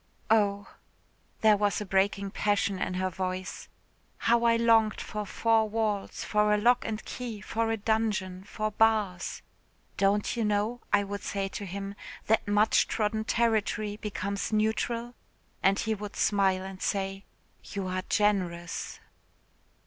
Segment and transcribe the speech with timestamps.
[0.31, 0.67] Oh,"
[1.41, 3.67] there was a breaking passion in her voice
[4.17, 8.71] "how I longed for four walls, for a lock and key, for a dungeon, for
[8.71, 9.43] bars.
[9.97, 11.93] 'Don't you know,' I would say to him,
[12.25, 15.13] 'that much trodden territory becomes neutral?'
[15.61, 17.23] and he would smile and say,
[17.63, 18.99] 'you are generous.'"